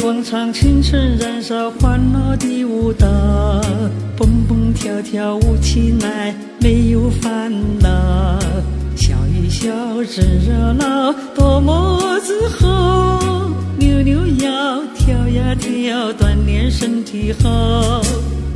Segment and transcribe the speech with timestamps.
[0.00, 3.06] 广场，青春燃烧，欢乐的舞蹈，
[4.16, 8.38] 蹦蹦跳跳舞起来，没有烦恼，
[8.96, 9.68] 笑一笑
[10.04, 13.50] 真热闹，多么自豪！
[13.78, 18.02] 扭扭腰，跳呀跳，锻炼身体好。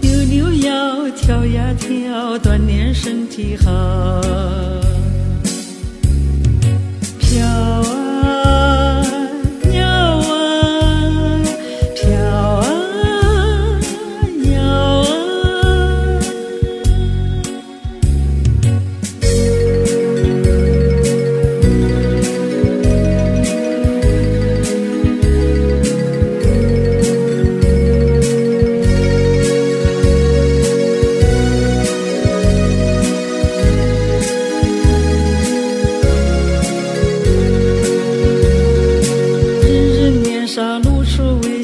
[0.00, 3.70] 扭扭腰，跳呀跳，锻炼身体好。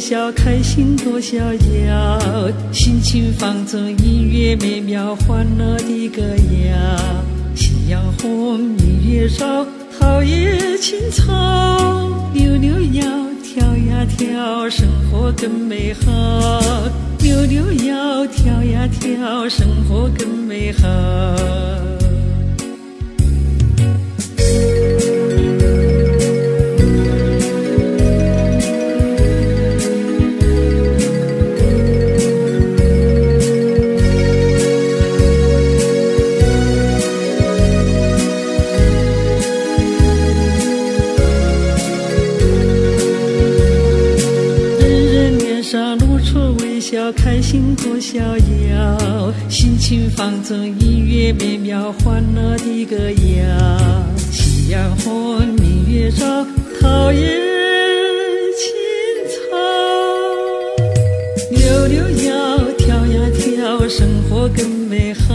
[0.08, 1.36] 笑开心多逍
[1.84, 2.16] 遥，
[2.70, 6.96] 心情放纵，音乐美妙，欢乐的歌谣。
[7.56, 9.66] 夕阳红，明月照，
[9.98, 11.24] 陶冶情操。
[12.32, 13.02] 扭扭腰，
[13.42, 16.62] 跳呀跳，生活更美好。
[17.18, 21.15] 扭扭腰，跳呀跳，生活更美好。
[45.68, 54.16] 上露出微笑开心多逍遥，心情放纵，音乐美妙，欢乐的歌谣。
[54.30, 56.46] 夕阳红，明月照，
[56.80, 57.18] 陶冶
[58.54, 58.62] 情
[59.28, 59.58] 操。
[61.50, 65.25] 扭扭腰，跳呀跳，生活更美好。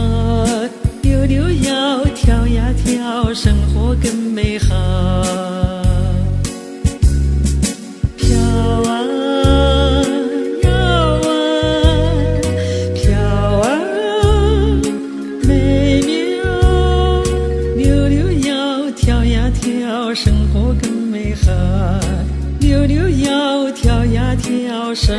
[24.93, 25.15] 生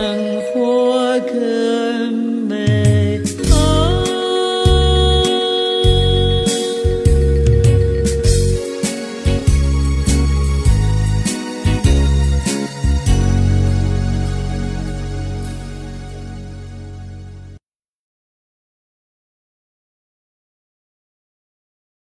[0.52, 2.12] 活更
[2.48, 2.71] 美。